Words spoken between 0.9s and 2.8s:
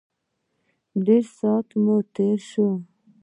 ډېر سات مو تېر شو.